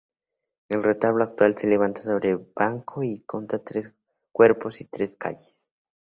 [0.69, 3.93] El retablo actual se levanta sobre banco y consta tres
[4.33, 5.69] cuerpos y tres calles.